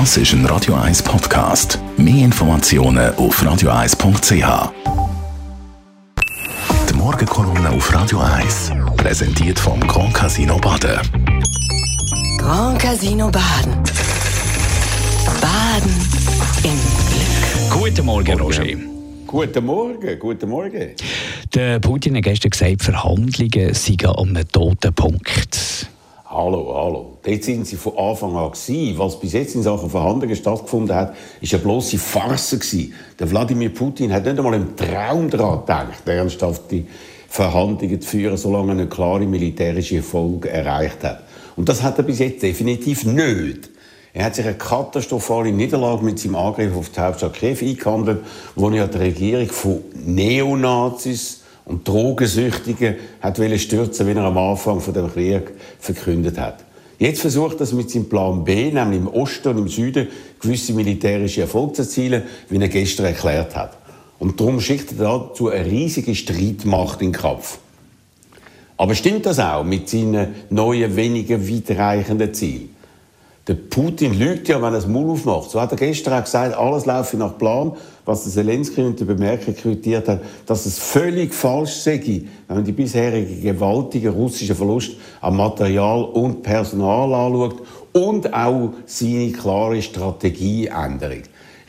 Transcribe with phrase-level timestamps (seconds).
[0.00, 1.78] Das ist ein Radio 1 Podcast.
[1.96, 4.72] Mehr Informationen auf radio1.ch.
[6.90, 10.98] Die Morgenkolumne auf Radio 1 präsentiert vom Grand Casino Baden.
[12.38, 13.72] Grand Casino Baden.
[15.40, 15.94] Baden
[16.64, 17.70] im Glück.
[17.70, 18.64] Guten Morgen, Roger.
[19.28, 20.90] Guten Morgen, guten Morgen.
[21.54, 25.93] Der Putin hat gestern gesagt, Verhandlungen seien an einem toten Punkt.
[26.36, 27.18] Hallo, hallo.
[27.22, 28.98] Dort sind sie von Anfang an gewesen.
[28.98, 32.92] Was bis jetzt in Sachen Verhandlungen stattgefunden hat, ist eine bloße Farce gewesen.
[33.20, 36.86] Der Wladimir Putin hat nicht einmal im Traum daran gedacht, ernsthafte
[37.28, 41.22] Verhandlungen zu führen, solange er einen klaren militärischen Erfolg erreicht hat.
[41.54, 43.70] Und das hat er bis jetzt definitiv nicht.
[44.12, 48.24] Er hat sich eine katastrophale Niederlage mit seinem Angriff auf die Hauptstadt Kiew eingehandelt,
[48.56, 54.94] wo er die Regierung von Neonazis und Drogensüchtigen hat stürzen, wie er am Anfang von
[54.94, 56.64] dem Krieg verkündet hat.
[56.98, 60.08] Jetzt versucht er mit seinem Plan B, nämlich im Osten und im Süden,
[60.40, 63.76] gewisse militärische Erfolge zu erzielen, wie er gestern erklärt hat.
[64.18, 67.58] Und darum schickt er dazu eine riesige Streitmacht in den Kampf.
[68.76, 72.73] Aber stimmt das auch mit seinen neuen, weniger weitreichenden Zielen?
[73.46, 75.50] Der Putin lügt ja, wenn er das Maul aufmacht.
[75.50, 77.72] So hat er gestern auch gesagt, alles laufe nach Plan.
[78.06, 82.00] Was der Zelensky mit der Bemerkung quittiert hat, dass es völlig falsch sei,
[82.48, 89.32] wenn man die bisherige gewaltige russische Verlust an Material und Personal anschaut und auch seine
[89.32, 91.22] klare Strategieänderung.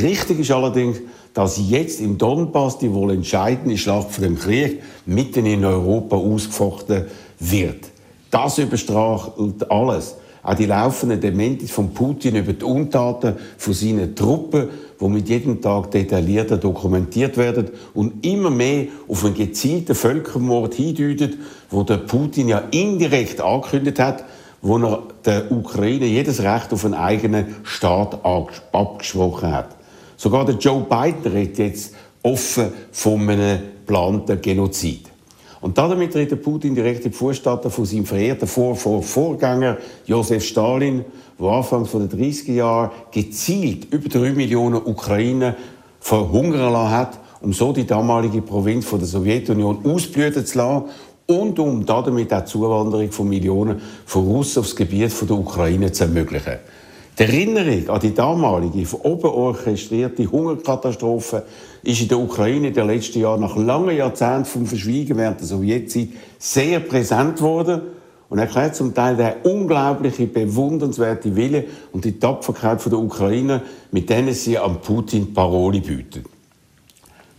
[0.00, 1.00] Richtig ist allerdings,
[1.34, 7.06] dass jetzt im Donbass die wohl entscheidende Schlacht von dem Krieg mitten in Europa ausgefochten
[7.38, 7.90] wird.
[8.30, 14.68] Das überstrahlt alles auch die laufenden Dementis von Putin über die Untaten von seinen Truppen,
[15.00, 21.36] die mit jedem Tag detaillierter dokumentiert werden und immer mehr auf einen gezielten Völkermord hindeutet,
[21.70, 24.24] wo der Putin ja indirekt angekündigt hat,
[24.62, 29.76] wo er der Ukraine jedes Recht auf einen eigenen Staat abgesprochen hat.
[30.16, 35.10] Sogar der Joe Biden redet jetzt offen von einem geplanten Genozid.
[35.60, 39.76] Und damit der Putin direkt in die Fußstapfen von seinem verehrten Vor Vor Vorgänger
[40.06, 41.04] Josef Stalin,
[41.38, 45.54] der anfangs der 30er Jahre gezielt über drei Millionen Ukrainer
[46.00, 50.84] verhungern lassen hat, um so die damalige Provinz von der Sowjetunion ausblüten zu lassen
[51.26, 56.04] und um damit auch die Zuwanderung von Millionen von Russen aufs Gebiet der Ukraine zu
[56.04, 56.58] ermöglichen.
[57.18, 61.44] Die Erinnerung an die damalige, von oben orchestrierte Hungerkatastrophe
[61.82, 65.46] ist in der Ukraine in den letzten Jahren nach langen Jahrzehnten vom Verschwiegen während der
[65.46, 67.82] Sowjetzeit sehr präsent worden
[68.30, 74.32] und erklärt zum Teil der unglaubliche, bewundernswerte Wille und die Tapferkeit der Ukrainer, mit denen
[74.32, 76.24] sie an Putin Paroli bieten.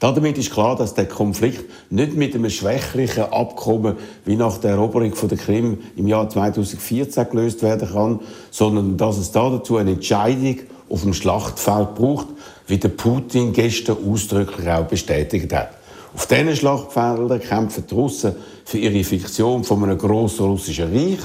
[0.00, 5.12] Damit ist klar, dass der Konflikt nicht mit einem schwächlichen Abkommen wie nach der Eroberung
[5.14, 8.20] von der Krim im Jahr 2014 gelöst werden kann,
[8.52, 12.28] sondern dass es dazu eine Entscheidung auf dem Schlachtfeld braucht,
[12.68, 15.70] wie der Putin gestern ausdrücklich auch bestätigt hat.
[16.14, 21.18] Auf diesen Schlachtfeldern kämpfen die Russen für ihre Fiktion von einem grossen russischen Reich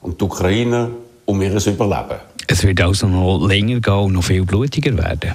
[0.00, 0.90] und die Ukrainer
[1.26, 2.20] um ihr Überleben.
[2.46, 5.34] Es wird also noch länger gehen und noch viel blutiger werden.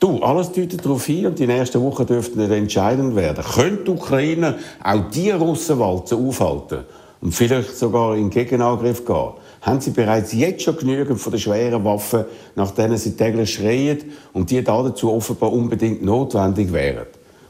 [0.00, 3.42] Du, alles deutet darauf hin und die nächsten Wochen dürften nicht entscheidend werden.
[3.42, 4.54] Könnte die Ukraine
[4.84, 6.84] auch diese Russenwalze aufhalten
[7.20, 9.32] und vielleicht sogar in Gegenangriff gehen?
[9.60, 14.04] Haben sie bereits jetzt schon genügend von den schweren Waffen, nach denen sie täglich schreien
[14.32, 17.06] und die dazu offenbar unbedingt notwendig wären?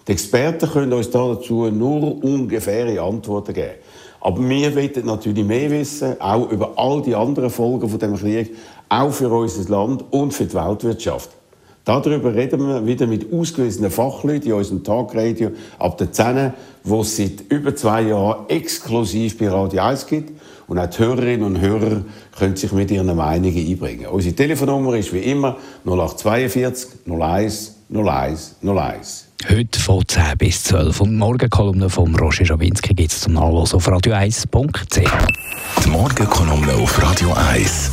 [0.06, 3.75] Die Experten können uns dazu nur ungefähre Antworten geben.
[4.20, 8.56] Aber wir wollen natürlich mehr wissen, auch über all die anderen Folgen von dem Krieg,
[8.88, 11.38] auch für unser Land und für die Weltwirtschaft.
[11.88, 16.53] Darüber reden wir wieder mit ausgewiesenen Fachleuten in unserem Tagradio ab der 10,
[16.84, 20.38] wo es seit über zwei Jahren exklusiv bei Radio 1 gibt.
[20.66, 22.03] Und auch die Hörerinnen und Hörer
[22.38, 24.09] können sich mit ihren Meinungen einbringen.
[24.09, 25.56] Unsere Telefonnummer ist wie immer
[25.87, 29.28] 0842 01 01 01.
[29.48, 33.77] Heute von 10 bis 12 und die Morgenkolumne von Roger Schawinski gibt es zum Nachlesen
[33.77, 35.10] auf radio1.ch.
[35.84, 37.93] Die Morgenkolumne auf Radio 1.